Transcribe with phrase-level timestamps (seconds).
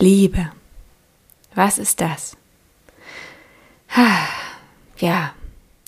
[0.00, 0.50] Liebe.
[1.54, 2.36] Was ist das?
[4.96, 5.34] Ja,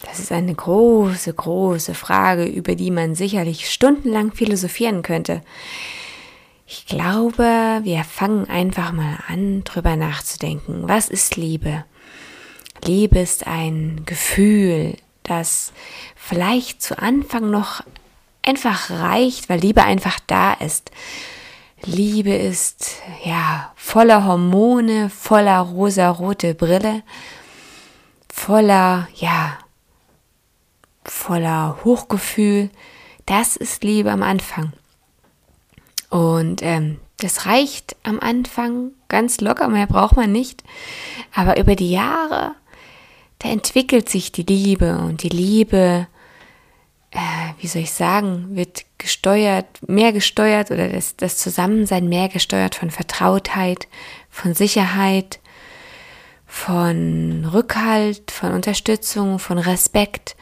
[0.02, 5.42] das ist eine große, große Frage, über die man sicherlich stundenlang philosophieren könnte.
[6.66, 10.88] Ich glaube, wir fangen einfach mal an, drüber nachzudenken.
[10.88, 11.84] Was ist Liebe?
[12.84, 15.72] Liebe ist ein Gefühl, das
[16.16, 17.82] vielleicht zu Anfang noch
[18.42, 20.90] einfach reicht, weil Liebe einfach da ist.
[21.84, 27.02] Liebe ist ja voller Hormone, voller rosa-rote Brille,
[28.28, 29.58] voller ja
[31.04, 32.70] voller Hochgefühl.
[33.26, 34.72] Das ist Liebe am Anfang.
[36.10, 40.62] Und ähm, das reicht am Anfang ganz locker, mehr braucht man nicht.
[41.34, 42.54] Aber über die Jahre,
[43.38, 46.06] da entwickelt sich die Liebe und die Liebe
[47.12, 52.74] äh, wie soll ich sagen, wird gesteuert, mehr gesteuert oder das, das Zusammensein mehr gesteuert
[52.74, 53.86] von Vertrautheit,
[54.30, 55.38] von Sicherheit,
[56.46, 60.36] von Rückhalt, von Unterstützung, von Respekt.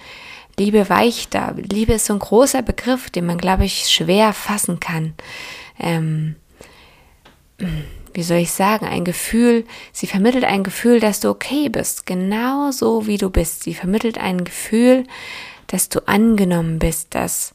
[0.58, 1.54] Liebe weicht da.
[1.56, 5.14] Liebe ist so ein großer Begriff, den man, glaube ich, schwer fassen kann.
[5.78, 6.36] Ähm,
[8.12, 12.70] wie soll ich sagen, ein Gefühl, sie vermittelt ein Gefühl, dass du okay bist, genau
[12.70, 13.62] so wie du bist.
[13.62, 15.04] Sie vermittelt ein Gefühl,
[15.70, 17.54] dass du angenommen bist, dass,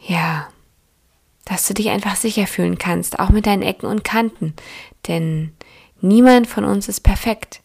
[0.00, 0.48] ja,
[1.44, 4.54] dass du dich einfach sicher fühlen kannst, auch mit deinen Ecken und Kanten.
[5.06, 5.52] Denn
[6.00, 7.60] niemand von uns ist perfekt.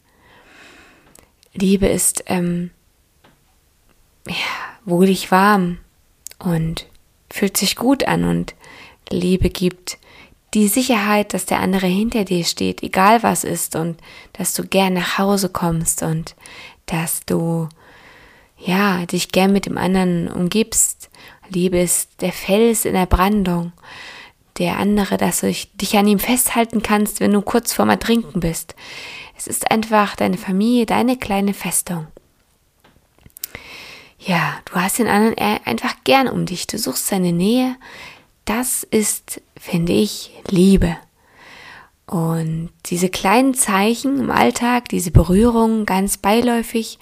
[1.54, 2.70] Liebe ist, ähm,
[4.28, 4.34] ja,
[4.84, 5.78] wohlig warm
[6.38, 6.86] und
[7.28, 8.54] fühlt sich gut an und
[9.10, 9.98] Liebe gibt
[10.54, 14.00] die Sicherheit, dass der andere hinter dir steht, egal was ist und
[14.34, 16.36] dass du gern nach Hause kommst und
[16.86, 17.68] dass du
[18.58, 21.10] ja, dich gern mit dem anderen umgibst.
[21.48, 23.72] Liebe ist der Fels in der Brandung.
[24.58, 28.74] Der andere, dass du dich an ihm festhalten kannst, wenn du kurz vorm Ertrinken bist.
[29.36, 32.08] Es ist einfach deine Familie, deine kleine Festung.
[34.18, 36.66] Ja, du hast den anderen einfach gern um dich.
[36.66, 37.76] Du suchst seine Nähe.
[38.44, 40.96] Das ist, finde ich, Liebe.
[42.08, 46.98] Und diese kleinen Zeichen im Alltag, diese Berührungen ganz beiläufig,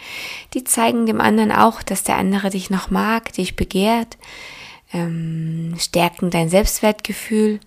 [0.53, 4.19] die zeigen dem anderen auch, dass der andere dich noch mag, dich begehrt,
[4.93, 7.61] ähm, stärken dein Selbstwertgefühl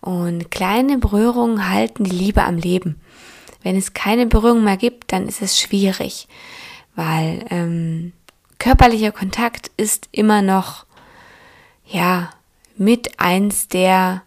[0.00, 3.00] und kleine Berührungen halten die Liebe am Leben.
[3.62, 6.26] Wenn es keine Berührung mehr gibt, dann ist es schwierig,
[6.96, 8.12] weil ähm,
[8.58, 10.86] körperlicher Kontakt ist immer noch,
[11.86, 12.30] ja,
[12.76, 14.22] mit eins der,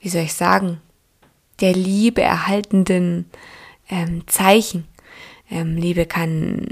[0.00, 0.80] wie soll ich sagen,
[1.64, 3.24] der Liebe erhaltenden
[3.88, 4.86] ähm, Zeichen.
[5.50, 6.66] Ähm, Liebe kann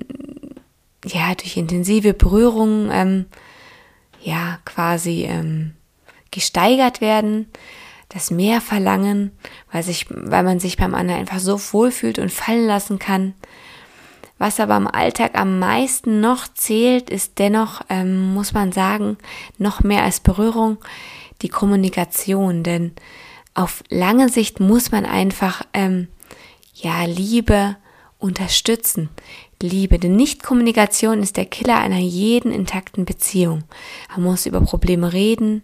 [1.06, 3.26] ja durch intensive Berührungen ähm,
[4.20, 5.72] ja quasi ähm,
[6.30, 7.47] gesteigert werden,
[8.10, 9.32] das mehr verlangen,
[9.70, 13.32] weil sich, weil man sich beim anderen einfach so wohlfühlt und fallen lassen kann.
[14.36, 19.16] Was aber im Alltag am meisten noch zählt, ist dennoch, ähm, muss man sagen,
[19.56, 20.76] noch mehr als Berührung
[21.41, 22.92] die Kommunikation, denn
[23.55, 26.09] auf lange Sicht muss man einfach ähm,
[26.75, 27.77] ja Liebe
[28.19, 29.11] unterstützen.
[29.61, 33.65] Liebe, denn Nichtkommunikation ist der Killer einer jeden intakten Beziehung.
[34.11, 35.63] Man muss über Probleme reden,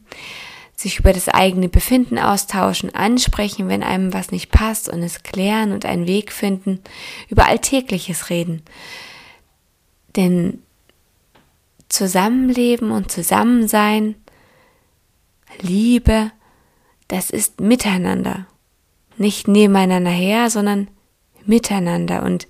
[0.77, 5.73] sich über das eigene Befinden austauschen, ansprechen, wenn einem was nicht passt und es klären
[5.73, 6.81] und einen Weg finden,
[7.29, 8.63] über Alltägliches reden.
[10.15, 10.63] Denn
[11.89, 14.15] Zusammenleben und Zusammensein,
[15.61, 16.31] Liebe,
[17.09, 18.47] das ist miteinander.
[19.17, 20.89] Nicht nebeneinander her, sondern
[21.45, 22.23] miteinander.
[22.23, 22.47] Und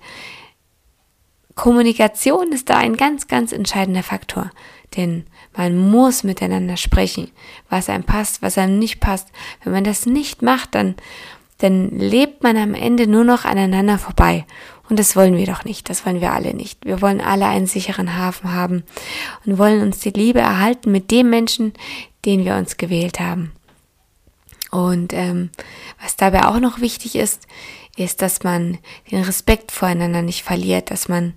[1.55, 4.51] Kommunikation ist da ein ganz, ganz entscheidender Faktor.
[4.95, 5.25] Denn
[5.55, 7.31] man muss miteinander sprechen,
[7.69, 9.29] was einem passt, was einem nicht passt.
[9.63, 10.95] Wenn man das nicht macht, dann,
[11.59, 14.45] dann lebt man am Ende nur noch aneinander vorbei.
[14.89, 15.89] Und das wollen wir doch nicht.
[15.89, 16.85] Das wollen wir alle nicht.
[16.85, 18.83] Wir wollen alle einen sicheren Hafen haben
[19.45, 21.73] und wollen uns die Liebe erhalten mit dem Menschen,
[22.25, 23.51] den wir uns gewählt haben.
[24.71, 25.49] Und ähm,
[26.01, 27.47] Was dabei auch noch wichtig ist,
[27.97, 28.77] ist, dass man
[29.11, 31.33] den Respekt voreinander nicht verliert, dass man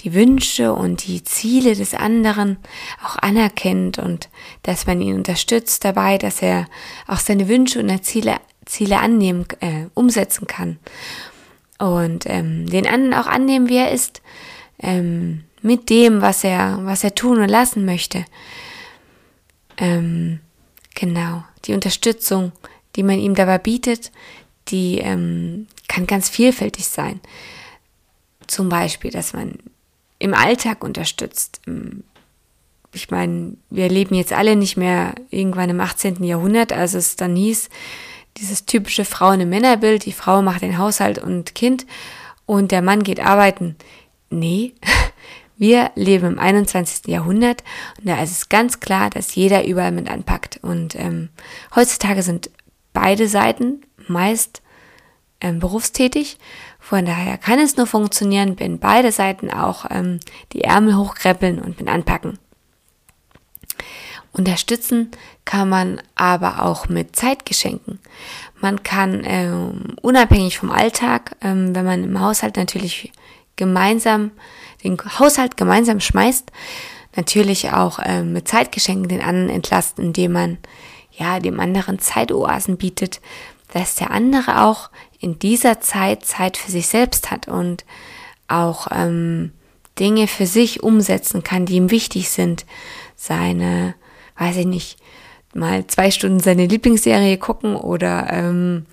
[0.00, 2.56] die Wünsche und die Ziele des anderen
[3.04, 4.28] auch anerkennt und
[4.62, 6.66] dass man ihn unterstützt dabei, dass er
[7.06, 10.78] auch seine Wünsche und Ziele, Ziele annehmen, äh, umsetzen kann.
[11.78, 14.22] Und ähm, den anderen auch annehmen, wie er ist,
[14.80, 18.24] ähm, mit dem, was er, was er tun und lassen möchte.
[19.76, 20.40] Ähm,
[20.94, 22.52] genau, die Unterstützung,
[22.96, 24.12] die man ihm dabei bietet,
[24.68, 27.20] die ähm, kann ganz vielfältig sein.
[28.46, 29.58] Zum Beispiel, dass man
[30.18, 31.60] im Alltag unterstützt.
[31.66, 32.04] Ähm,
[32.92, 36.24] ich meine, wir leben jetzt alle nicht mehr irgendwann im 18.
[36.24, 37.68] Jahrhundert, als es dann hieß,
[38.38, 41.86] dieses typische Frauen- und Männerbild, die Frau macht den Haushalt und Kind
[42.46, 43.76] und der Mann geht arbeiten.
[44.30, 44.74] Nee,
[45.58, 47.08] wir leben im 21.
[47.08, 47.64] Jahrhundert
[47.98, 50.60] und da ist es ganz klar, dass jeder überall mit anpackt.
[50.62, 51.30] Und ähm,
[51.74, 52.50] heutzutage sind
[52.92, 54.62] beide Seiten meist
[55.40, 56.38] ähm, berufstätig.
[56.78, 60.20] Von daher kann es nur funktionieren, wenn beide Seiten auch ähm,
[60.52, 62.38] die Ärmel hochkreppeln und mit anpacken.
[64.32, 65.10] Unterstützen
[65.44, 67.98] kann man aber auch mit Zeitgeschenken.
[68.60, 73.12] Man kann ähm, unabhängig vom Alltag, ähm, wenn man im Haushalt natürlich
[73.58, 74.30] gemeinsam
[74.82, 76.50] den Haushalt gemeinsam schmeißt,
[77.16, 80.58] natürlich auch ähm, mit Zeitgeschenken den anderen entlasten, indem man
[81.10, 83.20] ja dem anderen Zeitoasen bietet,
[83.72, 84.90] dass der andere auch
[85.20, 87.84] in dieser Zeit Zeit für sich selbst hat und
[88.46, 89.52] auch ähm,
[89.98, 92.64] Dinge für sich umsetzen kann, die ihm wichtig sind.
[93.16, 93.94] Seine,
[94.38, 94.98] weiß ich nicht,
[95.54, 98.86] mal zwei Stunden seine Lieblingsserie gucken oder ähm,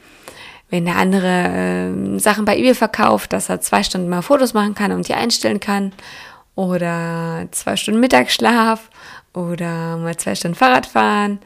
[0.69, 1.27] wenn der andere
[2.15, 5.13] äh, Sachen bei eBay verkauft, dass er zwei Stunden mal Fotos machen kann und die
[5.13, 5.93] einstellen kann
[6.55, 8.89] oder zwei Stunden Mittagsschlaf
[9.33, 11.39] oder mal zwei Stunden Fahrrad fahren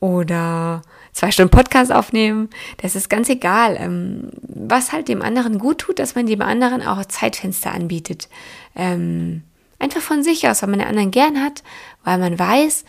[0.00, 0.82] oder
[1.12, 2.50] zwei Stunden Podcast aufnehmen.
[2.78, 3.76] Das ist ganz egal.
[3.78, 8.28] Ähm, was halt dem anderen gut tut, dass man dem anderen auch Zeitfenster anbietet.
[8.74, 9.42] Ähm,
[9.78, 11.62] einfach von sich aus, weil man den anderen gern hat,
[12.02, 12.84] weil man weiß,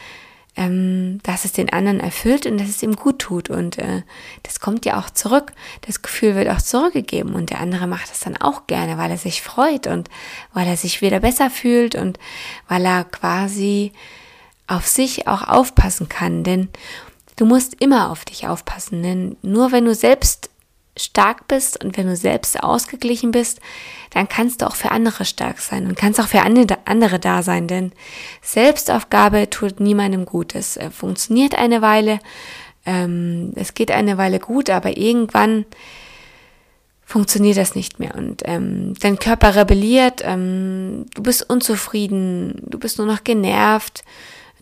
[0.56, 3.50] ähm, dass es den anderen erfüllt und dass es ihm gut tut.
[3.50, 4.04] Und äh,
[4.44, 5.52] das kommt ja auch zurück.
[5.81, 9.18] Das Gefühl wird auch zurückgegeben und der andere macht es dann auch gerne, weil er
[9.18, 10.10] sich freut und
[10.54, 12.19] weil er sich wieder besser fühlt und
[12.68, 13.92] weil er quasi
[14.68, 16.44] auf sich auch aufpassen kann.
[16.44, 16.69] Denn
[17.36, 20.50] du musst immer auf dich aufpassen, denn nur wenn du selbst
[20.97, 23.59] stark bist und wenn du selbst ausgeglichen bist,
[24.12, 27.68] dann kannst du auch für andere stark sein und kannst auch für andere da sein,
[27.68, 27.92] denn
[28.42, 30.56] Selbstaufgabe tut niemandem gut.
[30.56, 32.19] Es äh, funktioniert eine Weile,
[32.86, 35.65] ähm, es geht eine Weile gut, aber irgendwann
[37.03, 42.97] funktioniert das nicht mehr und ähm, dein Körper rebelliert, ähm, du bist unzufrieden, du bist
[42.97, 44.03] nur noch genervt,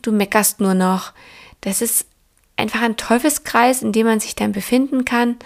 [0.02, 1.14] du meckerst nur noch.
[1.62, 2.06] Das ist
[2.58, 5.38] einfach ein Teufelskreis, in dem man sich dann befinden kann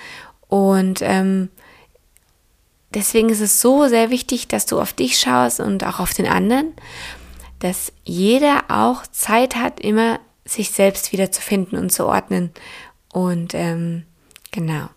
[0.48, 1.50] und ähm,
[2.94, 6.28] deswegen ist es so sehr wichtig, dass du auf dich schaust und auch auf den
[6.28, 6.74] anderen,
[7.60, 12.52] dass jeder auch Zeit hat, immer sich selbst wieder zu finden und zu ordnen.
[13.12, 14.04] Und ähm,
[14.52, 14.90] genau.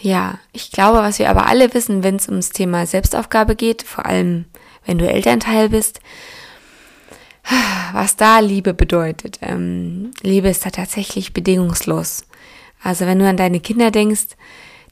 [0.00, 4.06] Ja, ich glaube, was wir aber alle wissen, wenn es ums Thema Selbstaufgabe geht, vor
[4.06, 4.44] allem
[4.84, 6.00] wenn du Elternteil bist,
[7.92, 9.38] was da Liebe bedeutet.
[9.42, 12.27] Ähm, Liebe ist da tatsächlich bedingungslos.
[12.82, 14.36] Also wenn du an deine Kinder denkst,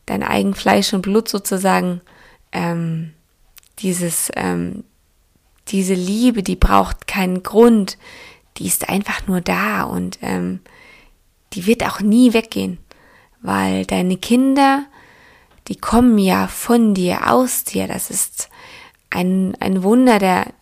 [0.06, 2.00] dein eigen Fleisch und Blut sozusagen,
[2.52, 3.12] ähm,
[3.80, 4.84] dieses, ähm,
[5.68, 7.98] diese Liebe, die braucht keinen Grund,
[8.56, 10.60] die ist einfach nur da und ähm,
[11.52, 12.78] die wird auch nie weggehen,
[13.42, 14.86] weil deine Kinder,
[15.68, 18.48] die kommen ja von dir, aus dir, das ist
[19.10, 20.52] ein, ein Wunder der,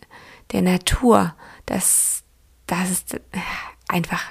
[0.51, 1.35] der Natur,
[1.65, 2.23] das,
[2.67, 3.19] das ist
[3.87, 4.23] einfach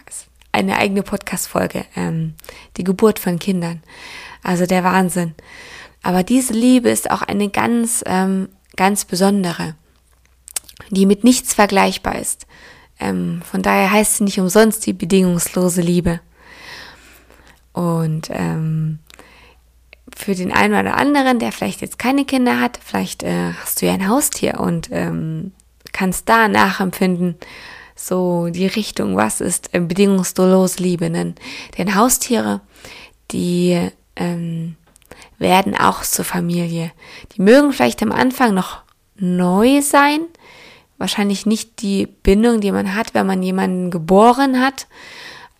[0.54, 2.34] eine eigene Podcast-Folge, ähm,
[2.76, 3.82] die Geburt von Kindern.
[4.42, 5.34] Also der Wahnsinn.
[6.02, 9.74] Aber diese Liebe ist auch eine ganz, ähm, ganz besondere,
[10.90, 12.46] die mit nichts vergleichbar ist.
[13.00, 16.20] Ähm, von daher heißt sie nicht umsonst die bedingungslose Liebe.
[17.72, 19.00] Und ähm,
[20.14, 23.86] für den einen oder anderen, der vielleicht jetzt keine Kinder hat, vielleicht äh, hast du
[23.86, 25.52] ja ein Haustier und ähm,
[25.92, 27.36] kannst da nachempfinden,
[27.94, 31.10] so die Richtung, was ist äh, bedingungslos Liebe.
[31.10, 31.34] Denn,
[31.78, 32.60] denn Haustiere,
[33.30, 34.76] die ähm,
[35.38, 36.92] werden auch zur Familie.
[37.32, 38.82] Die mögen vielleicht am Anfang noch
[39.16, 40.20] neu sein,
[40.98, 44.86] wahrscheinlich nicht die Bindung, die man hat, wenn man jemanden geboren hat,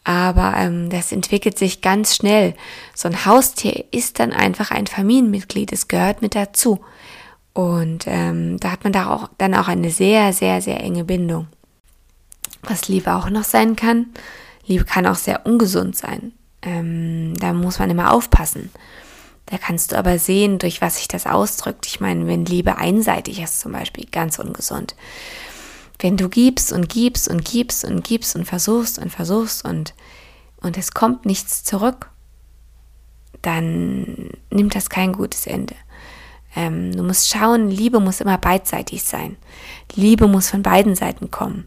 [0.05, 2.55] aber ähm, das entwickelt sich ganz schnell.
[2.95, 6.81] So ein Haustier ist dann einfach ein Familienmitglied, es gehört mit dazu.
[7.55, 11.47] Und ähm, da hat man da auch, dann auch eine sehr, sehr, sehr enge Bindung.
[12.67, 14.07] Was Liebe auch noch sein kann,
[14.67, 16.33] Liebe kann auch sehr ungesund sein.
[16.65, 18.71] ähm, da muss man immer aufpassen.
[19.47, 21.87] Da kannst du aber sehen, durch was sich das ausdrückt.
[21.87, 24.97] Ich meine, wenn Liebe einseitig ist zum Beispiel, ganz ungesund.
[25.99, 29.95] Wenn du gibst und gibst und gibst und gibst und versuchst und versuchst und,
[30.61, 32.11] und es kommt nichts zurück,
[33.43, 35.75] dann nimmt das kein gutes Ende.
[36.57, 39.37] Ähm, du musst schauen, Liebe muss immer beidseitig sein.
[39.95, 41.67] Liebe muss von beiden Seiten kommen.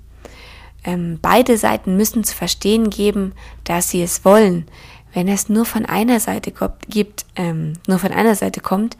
[0.87, 3.33] Ähm, beide Seiten müssen zu verstehen geben,
[3.65, 4.65] dass sie es wollen.
[5.13, 6.53] Wenn es nur von einer Seite
[6.87, 8.95] gibt, ähm, nur von einer Seite kommt,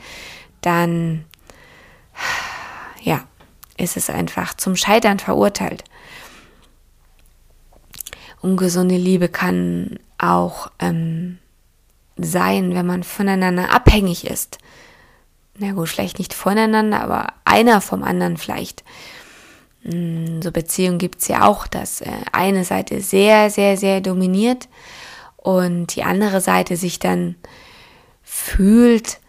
[0.59, 1.23] dann
[3.01, 3.23] ja,
[3.77, 5.85] ist es einfach zum Scheitern verurteilt.
[8.41, 11.37] Ungesunde Liebe kann auch ähm,
[12.17, 14.57] sein, wenn man voneinander abhängig ist.
[15.57, 18.83] Na gut, vielleicht nicht voneinander, aber einer vom anderen vielleicht.
[19.87, 24.67] Hm, so Beziehungen gibt es ja auch, dass äh, eine Seite sehr, sehr, sehr dominiert
[25.37, 27.35] und die andere Seite sich dann
[28.21, 29.19] fühlt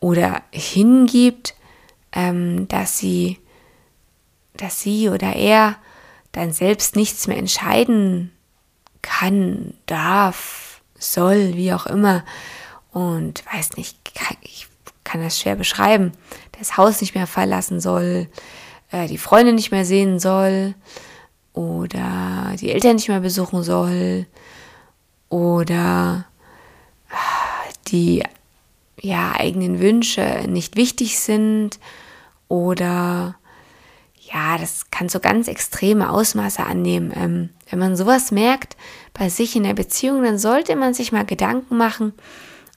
[0.00, 1.54] oder hingibt,
[2.12, 3.38] ähm, dass sie,
[4.54, 5.76] dass sie oder er
[6.32, 8.32] dann selbst nichts mehr entscheiden
[9.00, 12.22] kann, darf, soll, wie auch immer.
[12.92, 13.96] Und weiß nicht,
[14.42, 14.66] ich
[15.04, 16.12] kann das schwer beschreiben,
[16.58, 18.28] das Haus nicht mehr verlassen soll,
[18.92, 20.74] äh, die Freunde nicht mehr sehen soll
[21.52, 24.26] oder die Eltern nicht mehr besuchen soll
[25.28, 26.26] oder
[27.88, 28.22] die
[29.00, 31.78] ja, eigenen Wünsche nicht wichtig sind
[32.48, 33.36] oder
[34.32, 37.12] ja, das kann so ganz extreme Ausmaße annehmen.
[37.14, 38.76] Ähm, wenn man sowas merkt
[39.12, 42.14] bei sich in der Beziehung, dann sollte man sich mal Gedanken machen,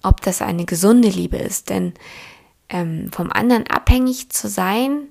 [0.03, 1.69] ob das eine gesunde Liebe ist.
[1.69, 1.93] Denn
[2.69, 5.07] ähm, vom anderen abhängig zu sein,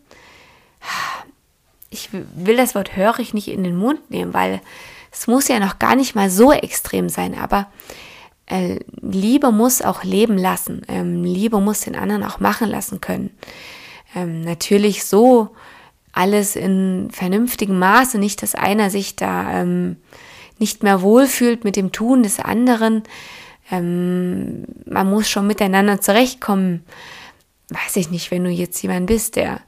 [1.91, 4.61] ich will das Wort hörig nicht in den Mund nehmen, weil
[5.13, 7.69] es muss ja noch gar nicht mal so extrem sein, aber
[8.47, 10.83] äh, Liebe muss auch leben lassen.
[10.89, 13.31] Ähm, Liebe muss den anderen auch machen lassen können.
[14.15, 15.51] Ähm, natürlich so,
[16.13, 19.97] alles in vernünftigem Maße, nicht, dass einer sich da ähm,
[20.59, 23.03] nicht mehr wohlfühlt mit dem Tun des anderen.
[23.71, 26.85] Ähm, man muss schon miteinander zurechtkommen.
[27.71, 29.61] Weiß ich nicht, wenn du jetzt jemand bist, der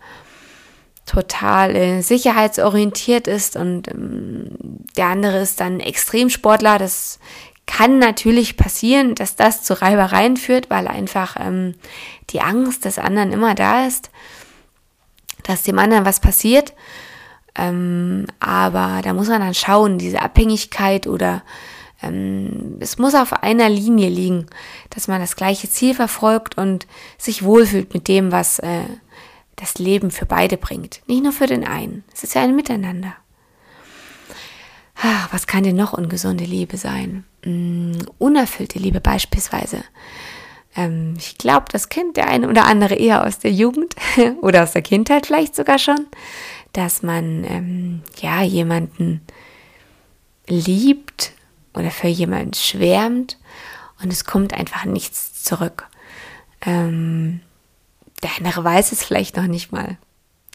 [1.07, 4.51] total äh, sicherheitsorientiert ist und ähm,
[4.97, 7.19] der andere ist dann Extremsportler, das
[7.67, 11.75] kann natürlich passieren, dass das zu Reibereien führt, weil einfach ähm,
[12.31, 14.11] die Angst des anderen immer da ist
[15.47, 16.75] dass dem anderen was passiert.
[17.55, 21.43] Ähm, aber da muss man dann schauen, diese Abhängigkeit oder
[22.03, 24.47] ähm, es muss auf einer Linie liegen,
[24.91, 26.87] dass man das gleiche Ziel verfolgt und
[27.17, 28.85] sich wohlfühlt mit dem, was äh,
[29.57, 31.01] das Leben für beide bringt.
[31.07, 32.05] Nicht nur für den einen.
[32.15, 33.15] Es ist ja ein Miteinander.
[35.03, 37.25] Ach, was kann denn noch ungesunde Liebe sein?
[37.43, 39.83] Hm, unerfüllte Liebe beispielsweise.
[40.75, 43.95] Ähm, ich glaube, das kennt der eine oder andere eher aus der Jugend
[44.41, 46.07] oder aus der Kindheit vielleicht sogar schon,
[46.73, 49.23] dass man ähm, ja jemanden
[50.47, 51.33] liebt
[51.75, 53.39] oder für jemanden schwärmt
[54.03, 55.89] und es kommt einfach nichts zurück.
[56.65, 57.41] Ähm,
[58.27, 59.99] der andere weiß es vielleicht noch nicht mal.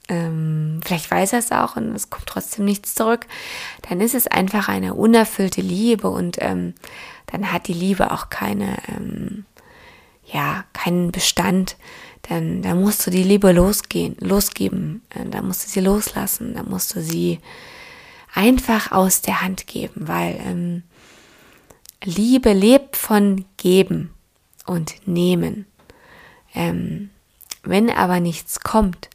[0.10, 3.25] Ähm, vielleicht weiß er es auch und es kommt trotzdem nichts zurück.
[3.88, 6.74] Dann ist es einfach eine unerfüllte Liebe und ähm,
[7.28, 9.46] dann hat die Liebe auch keine ähm,
[10.25, 11.78] ja, keinen Bestand,
[12.24, 16.70] dann, dann musst du die Liebe losgehen, losgeben, äh, dann musst du sie loslassen, dann
[16.70, 17.40] musst du sie
[18.34, 20.84] einfach aus der Hand geben, weil ähm,
[22.04, 24.13] Liebe lebt von Geben
[24.66, 25.66] und Nehmen.
[26.54, 27.10] Ähm,
[27.63, 29.10] wenn aber nichts kommt,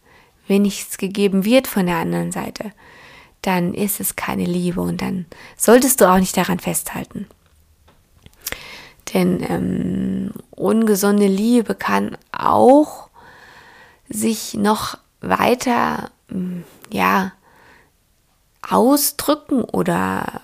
[0.48, 2.72] wenn nichts gegeben wird von der anderen Seite,
[3.42, 5.26] dann ist es keine Liebe und dann
[5.56, 7.26] solltest du auch nicht daran festhalten.
[9.14, 13.08] Denn ähm, ungesunde Liebe kann auch
[14.08, 17.32] sich noch weiter, hm, ja,
[18.68, 20.40] ausdrücken oder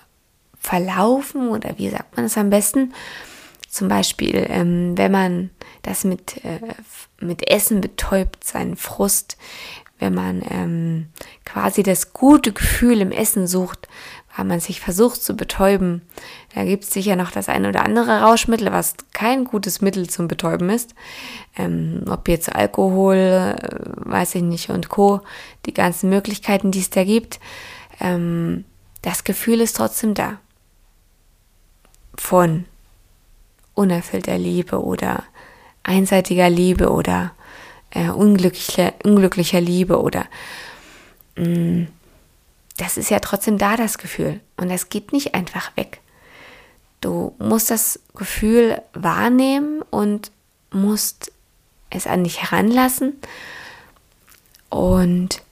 [0.58, 2.94] verlaufen oder wie sagt man es am besten?
[3.68, 5.50] Zum Beispiel, ähm, wenn man
[5.82, 6.60] das mit, äh,
[7.20, 9.36] mit Essen betäubt, seinen Frust,
[9.98, 11.06] wenn man ähm,
[11.44, 13.88] quasi das gute Gefühl im Essen sucht,
[14.36, 16.02] weil man sich versucht zu betäuben.
[16.54, 20.26] Da gibt es sicher noch das eine oder andere Rauschmittel, was kein gutes Mittel zum
[20.26, 20.94] Betäuben ist.
[21.56, 23.56] Ähm, ob jetzt Alkohol, äh,
[23.96, 25.20] weiß ich nicht, und Co.,
[25.66, 27.40] die ganzen Möglichkeiten, die es da gibt.
[28.00, 28.64] Ähm,
[29.02, 30.38] das Gefühl ist trotzdem da.
[32.16, 32.64] Von
[33.74, 35.24] unerfüllter Liebe oder
[35.82, 37.32] einseitiger Liebe oder
[37.90, 40.26] äh, unglücklicher, unglücklicher Liebe oder
[41.36, 41.88] mh, mm,
[42.76, 44.40] das ist ja trotzdem da, das Gefühl.
[44.56, 46.00] Und das geht nicht einfach weg.
[47.00, 50.30] Du musst das Gefühl wahrnehmen und
[50.70, 51.32] musst
[51.90, 53.14] es an dich heranlassen
[54.70, 55.42] und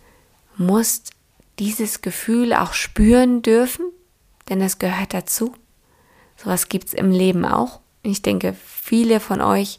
[0.57, 1.11] musst
[1.59, 3.85] dieses Gefühl auch spüren dürfen,
[4.49, 5.55] denn es gehört dazu.
[6.37, 7.81] Sowas gibt es im Leben auch.
[8.03, 9.79] Ich denke, viele von euch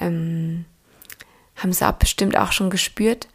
[0.00, 0.64] ähm,
[1.56, 3.28] haben es auch bestimmt auch schon gespürt.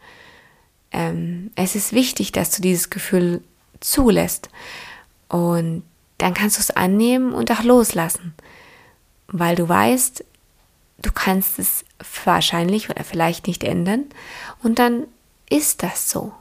[0.92, 3.42] Ähm, es ist wichtig, dass du dieses Gefühl
[3.80, 4.48] zulässt.
[5.28, 5.82] Und
[6.18, 8.34] dann kannst du es annehmen und auch loslassen.
[9.28, 10.24] Weil du weißt,
[11.02, 11.84] du kannst es
[12.24, 14.04] wahrscheinlich oder vielleicht nicht ändern.
[14.62, 15.06] Und dann
[15.50, 16.32] ist das so.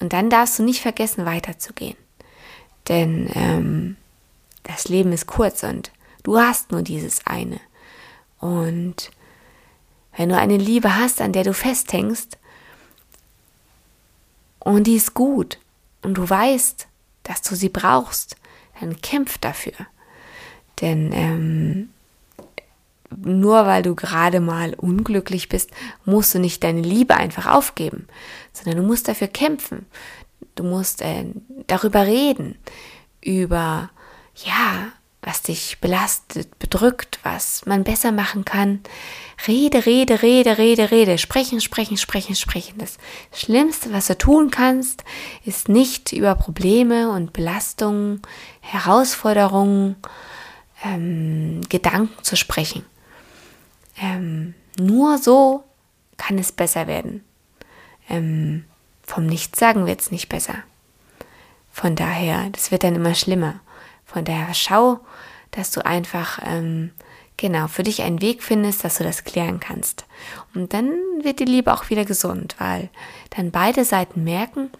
[0.00, 1.96] Und dann darfst du nicht vergessen, weiterzugehen.
[2.88, 3.96] Denn ähm,
[4.62, 5.90] das Leben ist kurz und
[6.22, 7.60] du hast nur dieses eine.
[8.46, 9.10] Und
[10.16, 12.38] wenn du eine Liebe hast, an der du festhängst,
[14.60, 15.58] und die ist gut,
[16.02, 16.86] und du weißt,
[17.24, 18.36] dass du sie brauchst,
[18.80, 19.74] dann kämpf dafür.
[20.80, 21.88] Denn ähm,
[23.16, 25.70] nur weil du gerade mal unglücklich bist,
[26.04, 28.06] musst du nicht deine Liebe einfach aufgeben,
[28.52, 29.86] sondern du musst dafür kämpfen.
[30.54, 31.24] Du musst äh,
[31.66, 32.56] darüber reden,
[33.22, 33.90] über,
[34.36, 34.92] ja,
[35.26, 38.80] was dich belastet, bedrückt, was man besser machen kann.
[39.48, 41.18] Rede, rede, rede, rede, rede.
[41.18, 42.78] Sprechen, sprechen, sprechen, sprechen.
[42.78, 42.96] Das
[43.32, 45.02] Schlimmste, was du tun kannst,
[45.44, 48.22] ist nicht über Probleme und Belastungen,
[48.60, 49.96] Herausforderungen,
[50.84, 52.86] ähm, Gedanken zu sprechen.
[54.00, 55.64] Ähm, nur so
[56.18, 57.24] kann es besser werden.
[58.08, 58.64] Ähm,
[59.02, 60.54] vom Nichtsagen wird es nicht besser.
[61.72, 63.58] Von daher, das wird dann immer schlimmer.
[64.16, 65.00] Von daher schau,
[65.50, 66.90] dass du einfach ähm,
[67.36, 70.06] genau für dich einen Weg findest, dass du das klären kannst.
[70.54, 70.88] Und dann
[71.20, 72.88] wird die Liebe auch wieder gesund, weil
[73.36, 74.70] dann beide Seiten merken,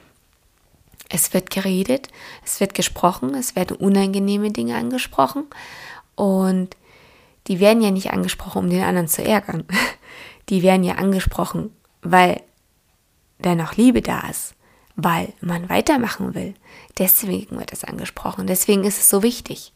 [1.10, 2.08] es wird geredet,
[2.46, 5.44] es wird gesprochen, es werden unangenehme Dinge angesprochen
[6.14, 6.74] und
[7.46, 9.64] die werden ja nicht angesprochen, um den anderen zu ärgern.
[10.48, 12.40] Die werden ja angesprochen, weil
[13.38, 14.54] da noch Liebe da ist,
[14.96, 16.54] weil man weitermachen will.
[16.98, 18.46] Deswegen wird es angesprochen.
[18.46, 19.72] Deswegen ist es so wichtig.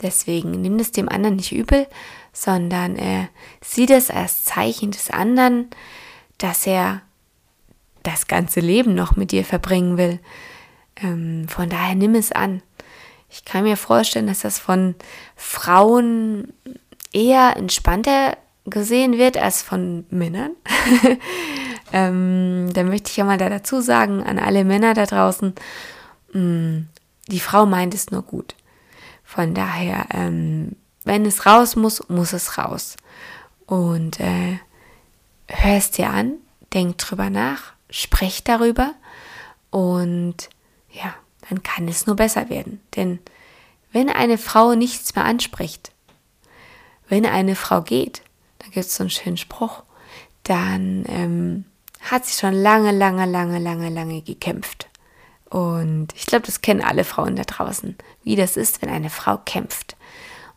[0.00, 1.86] Deswegen nimm es dem anderen nicht übel,
[2.32, 3.28] sondern äh,
[3.60, 5.68] sieh das als Zeichen des anderen,
[6.38, 7.02] dass er
[8.02, 10.20] das ganze Leben noch mit dir verbringen will.
[10.96, 12.62] Ähm, von daher nimm es an.
[13.30, 14.94] Ich kann mir vorstellen, dass das von
[15.36, 16.52] Frauen
[17.12, 20.52] eher entspannter gesehen wird als von Männern.
[21.94, 25.54] ähm, da möchte ich ja mal da dazu sagen, an alle Männer da draußen,
[26.32, 26.88] mh, mm,
[27.28, 28.56] die Frau meint es nur gut.
[29.22, 32.96] Von daher, ähm, wenn es raus muss, muss es raus.
[33.66, 34.58] Und äh,
[35.46, 36.32] hör es dir an,
[36.72, 38.94] denk drüber nach, sprech darüber
[39.70, 40.50] und
[40.90, 41.14] ja,
[41.48, 42.80] dann kann es nur besser werden.
[42.96, 43.20] Denn
[43.92, 45.92] wenn eine Frau nichts mehr anspricht,
[47.08, 48.22] wenn eine Frau geht,
[48.58, 49.84] da gibt es so einen schönen Spruch,
[50.42, 51.64] dann ähm,
[52.10, 54.88] hat sie schon lange, lange, lange, lange, lange gekämpft.
[55.50, 59.38] Und ich glaube, das kennen alle Frauen da draußen, wie das ist, wenn eine Frau
[59.38, 59.96] kämpft.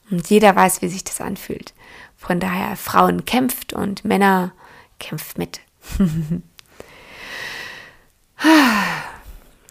[0.10, 1.74] Und jeder weiß, wie sich das anfühlt.
[2.16, 4.54] Von daher, Frauen kämpft und Männer
[5.00, 5.60] kämpft mit.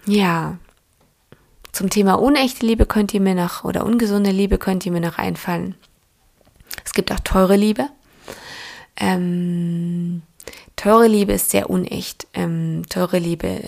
[0.07, 0.59] ja.
[1.73, 5.19] Zum Thema unechte Liebe könnt ihr mir noch, oder ungesunde Liebe könnt ihr mir noch
[5.19, 5.75] einfallen.
[6.85, 7.89] Es gibt auch teure Liebe.
[8.97, 10.23] Ähm,
[10.77, 12.27] teure Liebe ist sehr unecht.
[12.35, 13.63] Ähm, teure Liebe,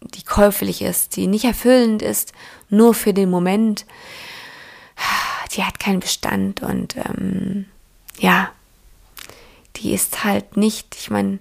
[0.00, 2.32] die käuflich ist, die nicht erfüllend ist,
[2.68, 3.86] nur für den Moment.
[5.54, 7.66] Die hat keinen Bestand und ähm,
[8.18, 8.50] ja,
[9.76, 11.40] die ist halt nicht, ich meine,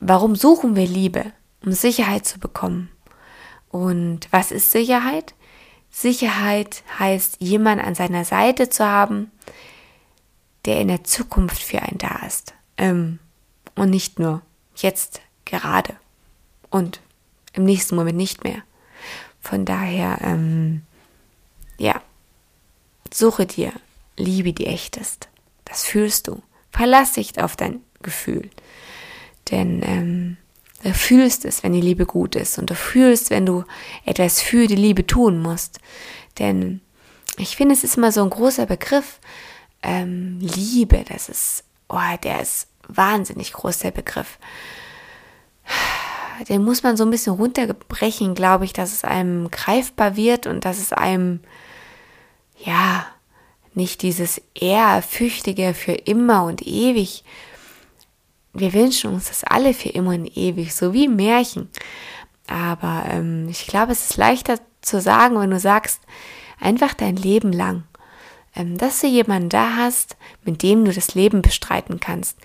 [0.00, 1.32] warum suchen wir Liebe?
[1.64, 2.90] Um Sicherheit zu bekommen.
[3.70, 5.34] Und was ist Sicherheit?
[5.90, 9.30] Sicherheit heißt, jemand an seiner Seite zu haben,
[10.64, 12.54] der in der Zukunft für einen da ist.
[12.76, 13.18] Ähm,
[13.80, 14.42] und nicht nur
[14.76, 15.96] jetzt gerade
[16.70, 17.00] und
[17.52, 18.62] im nächsten Moment nicht mehr.
[19.40, 20.82] Von daher, ähm,
[21.78, 22.00] ja,
[23.12, 23.72] suche dir
[24.16, 25.28] Liebe, die echt ist.
[25.64, 26.42] Das fühlst du.
[26.70, 28.50] Verlass dich auf dein Gefühl.
[29.50, 30.36] Denn ähm,
[30.82, 32.58] du fühlst es, wenn die Liebe gut ist.
[32.58, 33.64] Und du fühlst, wenn du
[34.04, 35.80] etwas für die Liebe tun musst.
[36.38, 36.80] Denn
[37.36, 39.20] ich finde, es ist immer so ein großer Begriff,
[39.82, 44.38] ähm, Liebe, das ist, oh, der ist wahnsinnig groß, der Begriff.
[46.48, 50.64] Den muss man so ein bisschen runterbrechen, glaube ich, dass es einem greifbar wird und
[50.64, 51.40] dass es einem,
[52.56, 53.06] ja,
[53.74, 57.24] nicht dieses ehrfürchtige für immer und ewig.
[58.52, 61.68] Wir wünschen uns das alle für immer und ewig, so wie Märchen.
[62.46, 66.00] Aber ähm, ich glaube, es ist leichter zu sagen, wenn du sagst,
[66.60, 67.84] einfach dein Leben lang
[68.58, 72.38] ähm, dass du jemanden da hast, mit dem du das Leben bestreiten kannst,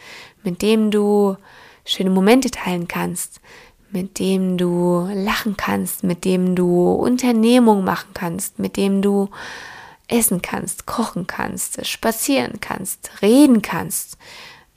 [0.44, 1.38] mit dem du
[1.86, 3.42] schöne Momente teilen kannst,
[3.92, 9.30] mit dem du lachen kannst, mit dem du Unternehmung machen kannst, mit dem du
[10.08, 14.18] essen kannst, kochen kannst, spazieren kannst, reden kannst,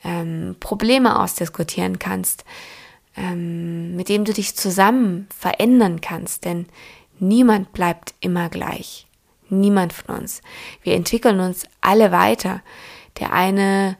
[0.03, 2.45] ähm, Probleme ausdiskutieren kannst,
[3.15, 6.67] ähm, mit dem du dich zusammen verändern kannst, denn
[7.19, 9.07] niemand bleibt immer gleich.
[9.49, 10.41] Niemand von uns.
[10.83, 12.61] Wir entwickeln uns alle weiter.
[13.19, 13.97] Der eine,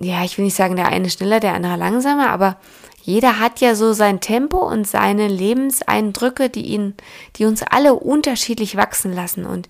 [0.00, 2.58] ja, ich will nicht sagen, der eine schneller, der andere langsamer, aber
[3.02, 6.94] jeder hat ja so sein Tempo und seine Lebenseindrücke, die ihn,
[7.36, 9.46] die uns alle unterschiedlich wachsen lassen.
[9.46, 9.68] Und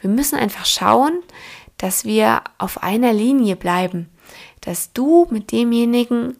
[0.00, 1.12] wir müssen einfach schauen,
[1.76, 4.08] dass wir auf einer Linie bleiben,
[4.60, 6.36] dass du mit demjenigen,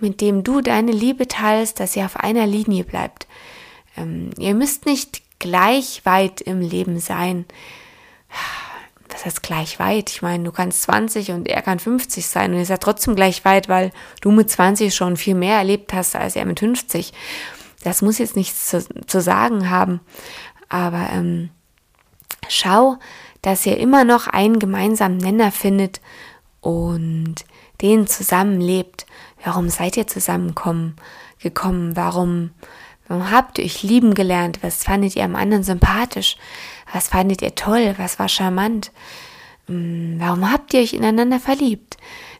[0.00, 3.26] mit dem du deine Liebe teilst, dass ihr auf einer Linie bleibt.
[3.96, 7.44] Ähm, ihr müsst nicht gleich weit im Leben sein.
[9.14, 10.10] Was heißt gleich weit?
[10.10, 13.44] Ich meine, du kannst 20 und er kann 50 sein und ihr seid trotzdem gleich
[13.44, 17.12] weit, weil du mit 20 schon viel mehr erlebt hast als er mit 50.
[17.84, 20.00] Das muss jetzt nichts zu, zu sagen haben,
[20.68, 21.50] aber ähm,
[22.48, 22.96] schau,
[23.40, 26.00] dass ihr immer noch einen gemeinsamen Nenner findet
[26.60, 27.36] und
[27.82, 29.06] den zusammenlebt.
[29.44, 30.96] Warum seid ihr zusammengekommen?
[31.38, 31.94] Gekommen?
[31.94, 32.50] Warum
[33.06, 34.62] Warum habt ihr euch lieben gelernt?
[34.62, 36.36] Was fandet ihr am anderen sympathisch?
[36.94, 37.94] Was fandet ihr toll?
[37.98, 38.92] Was war charmant?
[39.66, 41.96] Hm, warum habt ihr euch ineinander verliebt?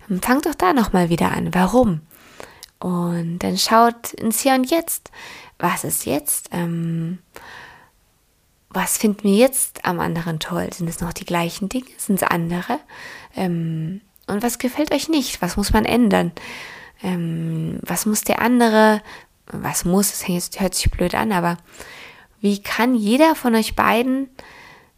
[0.06, 1.52] Hm, fangt doch da nochmal wieder an.
[1.52, 2.00] Warum?
[2.78, 5.10] Und dann schaut ins Hier und Jetzt.
[5.58, 6.48] Was ist jetzt?
[6.52, 7.18] Ähm,
[8.70, 10.72] was finden wir jetzt am anderen toll?
[10.72, 11.86] Sind es noch die gleichen Dinge?
[11.96, 12.78] Sind es andere?
[13.36, 15.42] Ähm, und was gefällt euch nicht?
[15.42, 16.32] Was muss man ändern?
[17.02, 19.02] Ähm, was muss der andere
[19.46, 21.58] was muss, es hört sich blöd an, aber
[22.44, 24.28] wie kann jeder von euch beiden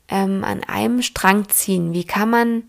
[0.08, 1.92] ähm, an einem Strang ziehen?
[1.92, 2.64] Wie kann man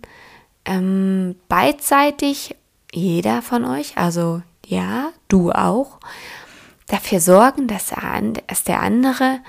[0.65, 2.55] ähm, beidseitig,
[2.93, 5.97] jeder von euch, also ja, du auch,
[6.85, 9.39] dafür sorgen, dass der, dass der andere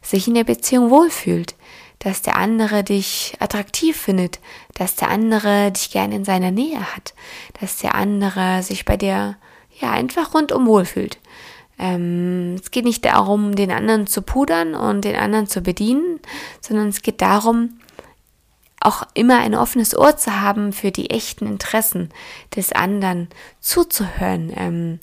[0.00, 1.54] sich in der Beziehung wohlfühlt,
[1.98, 4.40] dass der andere dich attraktiv findet,
[4.72, 7.12] dass der andere dich gerne in seiner Nähe hat,
[7.60, 9.36] dass der andere sich bei dir
[9.80, 11.18] ja einfach rundum wohlfühlt.
[11.78, 16.20] Ähm, es geht nicht darum, den anderen zu pudern und den anderen zu bedienen,
[16.60, 17.78] sondern es geht darum,
[18.80, 22.10] auch immer ein offenes Ohr zu haben für die echten Interessen
[22.54, 23.28] des anderen
[23.60, 24.52] zuzuhören.
[24.56, 25.00] Ähm,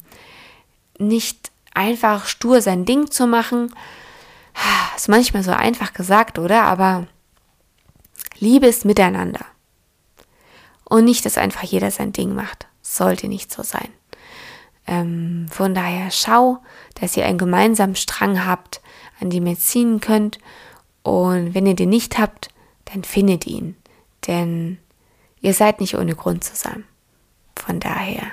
[0.97, 3.73] nicht einfach stur sein Ding zu machen.
[4.95, 6.63] Ist manchmal so einfach gesagt, oder?
[6.63, 7.07] Aber
[8.39, 9.45] Liebe ist miteinander.
[10.85, 12.67] Und nicht, dass einfach jeder sein Ding macht.
[12.81, 13.89] Sollte nicht so sein.
[14.87, 16.59] Ähm, von daher schau,
[16.99, 18.81] dass ihr einen gemeinsamen Strang habt,
[19.19, 20.39] an dem ihr ziehen könnt.
[21.03, 22.49] Und wenn ihr den nicht habt,
[22.85, 23.75] dann findet ihn.
[24.27, 24.77] Denn
[25.41, 26.85] ihr seid nicht ohne Grund zusammen.
[27.55, 28.23] Von daher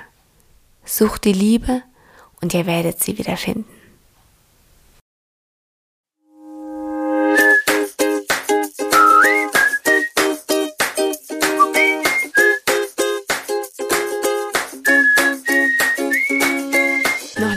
[0.85, 1.81] sucht die Liebe
[2.41, 3.17] und ihr werdet sie